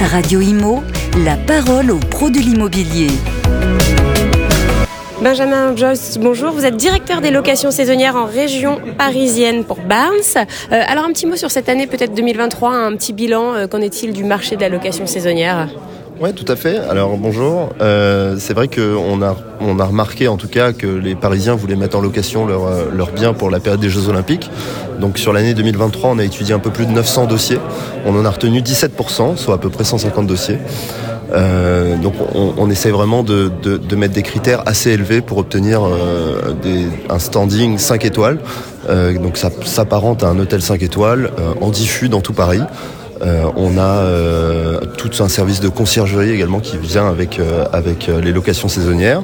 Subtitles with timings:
[0.00, 0.82] Radio Imo,
[1.24, 3.08] la parole aux pros de l'immobilier.
[5.22, 6.52] Benjamin Joyce, bonjour.
[6.52, 10.14] Vous êtes directeur des locations saisonnières en région parisienne pour Barnes.
[10.36, 13.54] Euh, alors un petit mot sur cette année, peut-être 2023, un petit bilan.
[13.54, 15.68] Euh, qu'en est-il du marché de la location saisonnière?
[16.20, 16.78] Oui, tout à fait.
[16.78, 17.70] Alors bonjour.
[17.80, 21.76] Euh, c'est vrai qu'on a, on a remarqué en tout cas que les Parisiens voulaient
[21.76, 24.50] mettre en location leurs leur biens pour la période des Jeux Olympiques.
[25.00, 27.58] Donc sur l'année 2023, on a étudié un peu plus de 900 dossiers.
[28.04, 30.58] On en a retenu 17%, soit à peu près 150 dossiers.
[31.32, 33.50] Euh, donc on, on, essaie vraiment de,
[33.96, 36.54] mettre des critères assez élevés pour obtenir euh,
[37.10, 38.38] un standing 5 étoiles.
[38.88, 42.60] Euh, donc ça s'apparente à un hôtel 5 étoiles euh, en diffus dans tout Paris.
[43.22, 44.04] Euh, on a
[44.96, 47.40] tout un service de conciergerie également qui vient avec,
[47.72, 49.22] avec les locations saisonnières.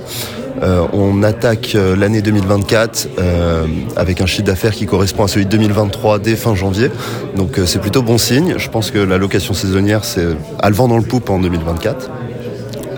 [0.62, 5.46] Euh, on attaque euh, l'année 2024 euh, avec un chiffre d'affaires qui correspond à celui
[5.46, 6.90] de 2023 dès fin janvier.
[7.36, 8.54] Donc c'est plutôt bon signe.
[8.58, 10.26] Je pense que la location saisonnière, c'est
[10.60, 12.10] à le vent dans le poupe en 2024.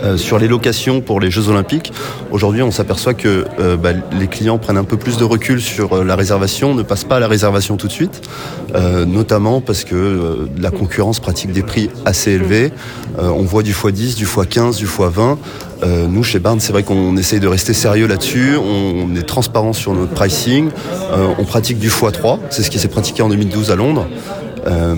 [0.05, 1.93] Euh, sur les locations pour les Jeux Olympiques,
[2.31, 5.95] aujourd'hui on s'aperçoit que euh, bah, les clients prennent un peu plus de recul sur
[5.95, 8.21] euh, la réservation, ne passent pas à la réservation tout de suite,
[9.07, 12.73] notamment parce que la concurrence pratique des prix assez élevés.
[13.19, 15.37] on voit du x10, du x15, du x20.
[16.09, 18.57] nous, chez Barnes, c'est vrai qu'on essaye de rester sérieux là-dessus.
[18.57, 20.71] On, est transparent sur notre pricing.
[21.39, 22.39] on pratique du x3.
[22.51, 24.07] C'est ce qui s'est pratiqué en 2012 à Londres.
[24.67, 24.95] Euh,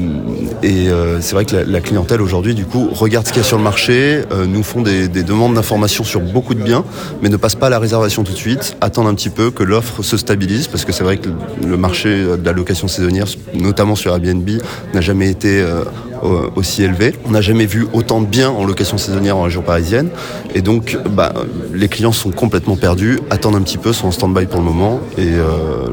[0.62, 3.48] et euh, c'est vrai que la, clientèle aujourd'hui, du coup, regarde ce qu'il y a
[3.48, 6.84] sur le marché, euh, nous font des, demandes d'informations sur beaucoup de biens,
[7.23, 9.62] mais ne passe pas à la réservation tout de suite, attendent un petit peu que
[9.62, 11.28] l'offre se stabilise, parce que c'est vrai que
[11.67, 14.48] le marché de la location saisonnière, notamment sur Airbnb,
[14.95, 15.64] n'a jamais été
[16.55, 17.14] aussi élevé.
[17.27, 20.08] On n'a jamais vu autant de biens en location saisonnière en région parisienne.
[20.55, 21.33] Et donc, bah,
[21.72, 25.00] les clients sont complètement perdus, attendent un petit peu, sont en stand-by pour le moment.
[25.18, 25.33] Et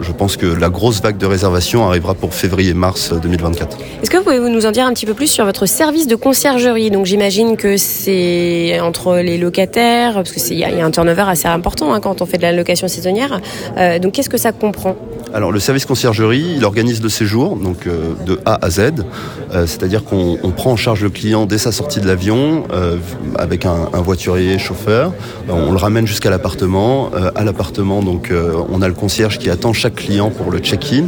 [0.02, 3.78] je pense que la grosse vague de réservation arrivera pour février-mars 2024.
[4.02, 6.16] Est-ce que vous pouvez nous en dire un petit peu plus sur votre service de
[6.16, 6.92] conciergerie?
[6.92, 11.94] Donc j'imagine que c'est entre les locataires, parce qu'il y, a un turnover assez important
[11.94, 13.40] hein, quand on fait de la location saisonnière.
[13.78, 14.96] Euh, donc qu'est-ce que ça comprend?
[15.34, 19.66] Alors le service conciergerie, il organise le séjour, donc euh, de A à Z, euh,
[19.66, 22.98] c'est-à-dire qu'on prend en charge le client dès sa sortie de l'avion euh,
[23.36, 25.12] avec un, voiturier chauffeur.
[25.50, 27.10] on le ramène jusqu'à l'appartement.
[27.36, 28.32] à l'appartement, donc
[28.70, 31.06] on a le concierge qui attend chaque client pour le check-in,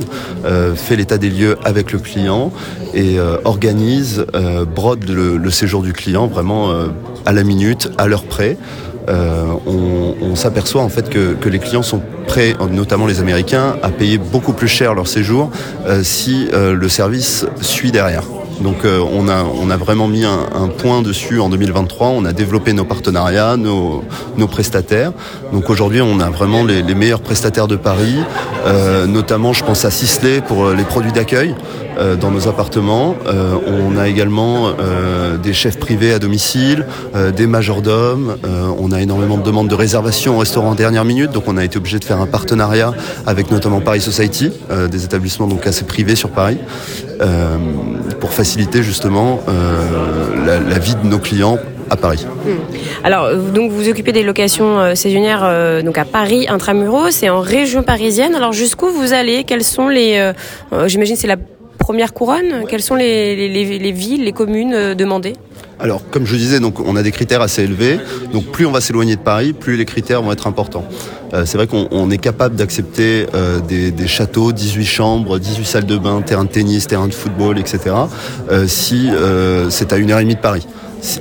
[0.75, 2.51] fait l'état des lieux avec le client
[2.93, 4.25] et organise,
[4.73, 6.71] brode le, le, séjour du client vraiment
[7.25, 8.57] à la minute, à l'heure près.
[9.07, 13.89] Euh, on, s'aperçoit en fait que, que, les clients sont prêts, notamment les Américains, à
[13.89, 15.49] payer beaucoup plus cher leur séjour
[15.85, 18.23] euh, si euh, le service suit derrière.
[18.61, 22.73] Donc euh, on, a, vraiment mis un, un, point dessus en 2023, on a développé
[22.73, 24.03] nos partenariats, nos,
[24.47, 25.11] prestataires.
[25.51, 28.15] Donc aujourd'hui on a vraiment les, meilleurs prestataires de Paris,
[28.65, 31.55] euh, notamment je pense à Sisley pour les produits d'accueil
[31.97, 33.15] euh, dans nos appartements.
[33.67, 34.71] on a également
[35.41, 36.85] des chefs privés à domicile,
[37.35, 38.37] des majordomes,
[38.79, 41.63] on a énormément de demandes de réservation au restaurant en dernière minute, donc on a
[41.63, 42.93] été obligé de faire un partenariat
[43.25, 44.51] avec notamment Paris Society,
[44.91, 46.57] des établissements donc assez privés sur Paris,
[48.19, 51.57] pour faire faciliter justement euh, la, la, vie de nos clients
[51.89, 52.27] à Paris.
[52.45, 52.59] Hmm.
[53.03, 57.41] Alors, donc vous occupez des locations euh, saisonnières euh, donc à Paris, intramuros, c'est en
[57.41, 58.35] région parisienne.
[58.35, 59.43] Alors jusqu'où vous allez?
[59.45, 60.33] Quelles sont les euh,
[60.73, 61.37] euh J'imagine c'est la
[61.85, 62.65] première couronne.
[62.67, 65.35] Quelles sont les, les, les villes, les communes demandées
[65.77, 67.99] alors, comme je disais, donc on a des critères assez élevés.
[68.31, 70.85] Donc, plus on va s'éloigner de Paris, plus les critères vont être importants.
[71.33, 75.85] Euh, c'est vrai qu'on est capable d'accepter euh, des, des, châteaux, 18 chambres, 18 salles
[75.85, 77.93] de bain, terrain de tennis, terrain de football, etc.
[78.49, 80.65] Euh, si euh, c'est à une heure et demie de Paris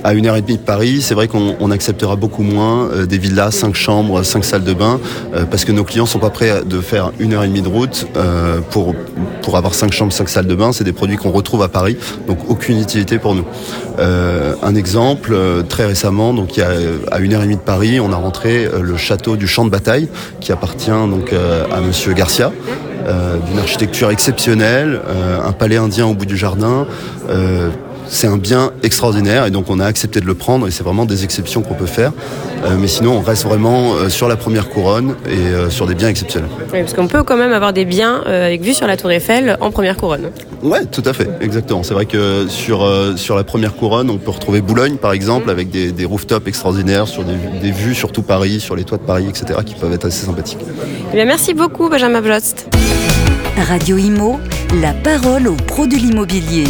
[0.03, 3.17] à une heure et demie de Paris, c'est vrai qu'on acceptera beaucoup moins euh, des
[3.17, 4.99] villas, cinq chambres, cinq salles de bain,
[5.33, 7.67] euh, parce que nos clients sont pas prêts de faire une heure et demie de
[7.67, 8.95] route euh, pour
[9.41, 10.71] pour avoir cinq chambres, cinq salles de bain.
[10.71, 11.97] C'est des produits qu'on retrouve à Paris,
[12.27, 13.45] donc aucune utilité pour nous.
[13.99, 15.37] un exemple,
[15.69, 19.35] très récemment, donc à une heure et demie de Paris, on a rentré le château
[19.35, 20.09] du Champ de Bataille,
[20.41, 22.51] qui appartient donc à Monsieur Garcia.
[23.47, 24.99] D'une architecture exceptionnelle,
[25.45, 26.87] un palais indien au bout du jardin,
[28.07, 31.05] c'est un bien extraordinaire et donc on a accepté de le prendre et c'est vraiment
[31.05, 32.11] des exceptions qu'on peut faire.
[32.63, 35.93] Euh, mais sinon, on reste vraiment euh, sur la première couronne et euh, sur des
[35.93, 36.49] biens exceptionnels.
[36.73, 39.57] Oui, parce qu'on peut quand même avoir des biens avec vue sur la Tour Eiffel
[39.61, 40.31] en première couronne.
[40.63, 41.83] Ouais, tout à fait, exactement.
[41.83, 42.87] C'est vrai que sur,
[43.17, 45.49] sur la première couronne, on peut retrouver Boulogne par exemple, mmh.
[45.51, 48.97] avec des, des, rooftops extraordinaires, sur des, des, vues sur tout Paris, sur les toits
[48.97, 50.65] de Paris, etc., qui peuvent être assez sympathiques.
[51.11, 52.67] Eh bien, merci beaucoup, Benjamin Blost.
[53.67, 54.39] Radio Imo,
[54.81, 56.65] la parole aux pros de l'immobilier.